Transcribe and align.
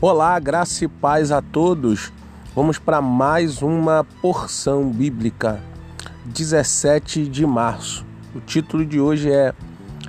Olá, 0.00 0.38
graça 0.38 0.84
e 0.84 0.88
paz 0.88 1.32
a 1.32 1.42
todos. 1.42 2.12
Vamos 2.54 2.78
para 2.78 3.02
mais 3.02 3.62
uma 3.62 4.06
porção 4.22 4.88
bíblica. 4.90 5.60
17 6.24 7.26
de 7.26 7.44
março. 7.44 8.06
O 8.32 8.38
título 8.38 8.86
de 8.86 9.00
hoje 9.00 9.28
é 9.28 9.52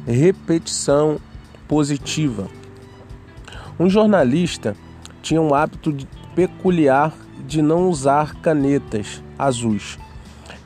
Repetição 0.06 1.18
Positiva. 1.68 2.48
Um 3.80 3.90
jornalista 3.90 4.76
tinha 5.24 5.42
um 5.42 5.56
hábito 5.56 5.92
peculiar 6.36 7.12
de 7.48 7.60
não 7.60 7.90
usar 7.90 8.36
canetas 8.42 9.24
azuis. 9.40 9.98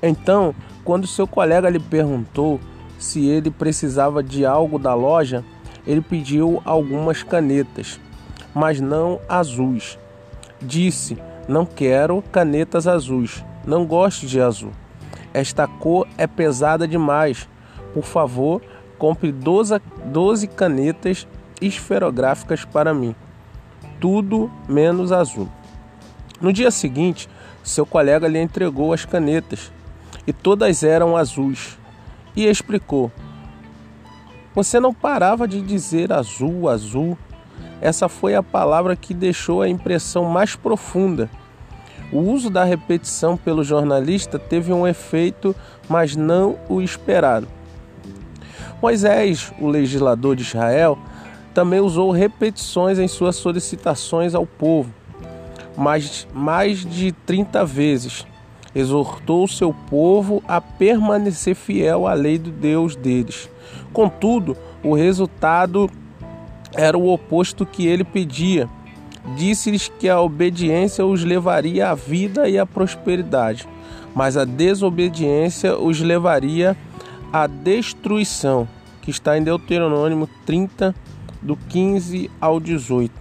Então, 0.02 0.54
quando 0.84 1.08
seu 1.08 1.26
colega 1.26 1.70
lhe 1.70 1.80
perguntou 1.80 2.60
se 3.00 3.26
ele 3.26 3.50
precisava 3.50 4.21
de 4.21 4.46
algo 4.46 4.78
da 4.78 4.94
loja, 4.94 5.46
ele 5.88 6.02
pediu 6.02 6.62
algumas 6.66 7.24
canetas 7.24 8.02
mas 8.53 8.80
não 8.80 9.20
azuis. 9.27 9.98
Disse: 10.62 11.17
Não 11.48 11.66
quero 11.66 12.21
canetas 12.31 12.88
azuis. 12.88 13.43
Não 13.66 13.85
gosto 13.85 14.26
de 14.26 14.41
azul. 14.41 14.71
Esta 15.34 15.67
cor 15.67 16.07
é 16.17 16.27
pesada 16.27 16.88
demais. 16.88 17.48
Por 17.93 18.03
favor, 18.03 18.62
compre 18.98 19.31
12, 19.31 19.81
12 20.05 20.48
canetas 20.48 21.27
esferográficas 21.62 22.66
para 22.66 22.93
mim. 22.93 23.16
Tudo 23.99 24.52
menos 24.67 25.12
azul. 25.12 25.49
No 26.41 26.51
dia 26.51 26.71
seguinte, 26.71 27.29
seu 27.63 27.85
colega 27.85 28.27
lhe 28.27 28.40
entregou 28.40 28.91
as 28.91 29.05
canetas 29.05 29.71
e 30.27 30.34
todas 30.34 30.84
eram 30.84 31.15
azuis 31.15 31.77
e 32.35 32.45
explicou: 32.45 33.12
Você 34.54 34.79
não 34.79 34.93
parava 34.93 35.48
de 35.48 35.62
dizer 35.62 36.12
azul, 36.12 36.70
azul. 36.70 37.17
Essa 37.84 38.07
foi 38.07 38.34
a 38.34 38.41
palavra 38.41 38.95
que 38.95 39.13
deixou 39.13 39.62
a 39.62 39.67
impressão 39.67 40.23
mais 40.23 40.55
profunda. 40.55 41.29
O 42.13 42.20
uso 42.20 42.49
da 42.49 42.63
repetição 42.63 43.35
pelo 43.35 43.62
jornalista 43.62 44.39
teve 44.39 44.71
um 44.71 44.87
efeito, 44.87 45.53
mas 45.89 46.15
não 46.15 46.57
o 46.70 46.81
esperado. 46.81 47.45
Moisés, 48.81 49.51
o 49.59 49.67
legislador 49.67 50.34
de 50.34 50.43
Israel, 50.43 50.98
também 51.54 51.81
usou 51.81 52.09
repetições 52.09 52.99
em 52.99 53.07
suas 53.09 53.35
solicitações 53.35 54.34
ao 54.34 54.45
povo, 54.45 54.89
mas 55.76 56.26
mais 56.34 56.85
de 56.85 57.11
30 57.11 57.65
vezes. 57.65 58.26
Exortou 58.73 59.45
seu 59.45 59.73
povo 59.89 60.41
a 60.48 60.61
permanecer 60.61 61.54
fiel 61.54 62.07
à 62.07 62.13
lei 62.13 62.37
do 62.37 62.49
Deus 62.49 62.95
deles. 62.95 63.49
Contudo, 63.91 64.56
o 64.81 64.94
resultado 64.94 65.91
era 66.75 66.97
o 66.97 67.12
oposto 67.12 67.66
que 67.66 67.88
ele 67.88 68.03
pedia. 68.03 68.68
Disse-lhes 69.35 69.88
que 69.88 70.09
a 70.09 70.19
obediência 70.19 71.06
os 71.06 71.24
levaria 71.24 71.90
à 71.90 71.96
vida 71.96 72.50
e 72.50 72.59
à 72.59 72.66
prosperidade, 72.66 73.68
mas 74.13 74.35
a 74.35 74.44
desobediência 74.44 75.78
os 75.78 76.01
levaria 76.01 76.75
à 77.31 77.47
destruição, 77.47 78.68
que 79.01 79.12
está 79.12 79.38
em 79.38 79.44
Deuteronômio 79.44 80.29
30, 80.46 80.94
do 81.41 81.56
15 81.56 82.29
ao 82.40 82.59
18. 82.59 83.13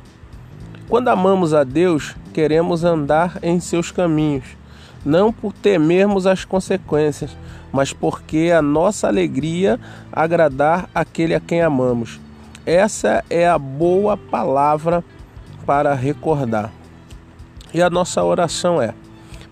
Quando 0.89 1.09
amamos 1.09 1.55
a 1.55 1.65
Deus, 1.65 2.15
queremos 2.35 2.85
andar 2.85 3.39
em 3.43 3.61
seus 3.61 3.91
caminhos, 3.91 4.45
não 5.05 5.33
por 5.33 5.53
temermos 5.53 6.27
as 6.27 6.45
consequências, 6.45 7.37
mas 7.73 7.93
porque 7.93 8.53
a 8.55 8.61
nossa 8.61 9.09
alegria 9.09 9.81
agradar 10.13 10.89
aquele 10.95 11.35
a 11.35 11.41
quem 11.41 11.63
amamos. 11.63 12.21
Essa 12.65 13.25
é 13.29 13.49
a 13.49 13.59
boa 13.59 14.17
palavra 14.17 15.05
para 15.67 15.95
recordar. 15.95 16.73
E 17.75 17.83
a 17.83 17.91
nossa 17.91 18.23
oração 18.23 18.81
é: 18.81 18.95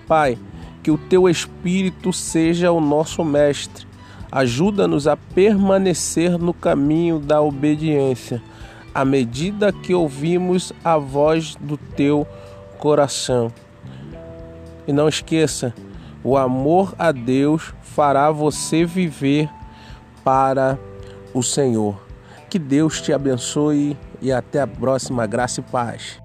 Pai, 0.06 0.38
que 0.82 0.90
o 0.90 0.98
teu 0.98 1.28
Espírito 1.28 2.12
seja 2.12 2.70
o 2.70 2.80
nosso 2.80 3.24
mestre. 3.24 3.86
Ajuda-nos 4.30 5.08
a 5.08 5.16
permanecer 5.16 6.38
no 6.38 6.54
caminho 6.54 7.18
da 7.18 7.42
obediência, 7.42 8.40
à 8.94 9.04
medida 9.04 9.72
que 9.72 9.92
ouvimos 9.92 10.72
a 10.84 10.96
voz 10.96 11.56
do 11.56 11.76
teu 11.76 12.24
coração. 12.78 13.52
E 14.86 14.92
não 14.92 15.08
esqueça, 15.08 15.74
o 16.22 16.36
amor 16.36 16.94
a 16.96 17.10
Deus 17.10 17.74
fará 17.82 18.30
você 18.30 18.84
viver 18.84 19.50
para 20.22 20.78
o 21.34 21.42
Senhor. 21.42 22.09
Que 22.50 22.58
Deus 22.58 23.00
te 23.00 23.12
abençoe 23.12 23.96
e 24.20 24.32
até 24.32 24.60
a 24.60 24.66
próxima. 24.66 25.24
Graça 25.24 25.60
e 25.60 25.62
paz. 25.62 26.20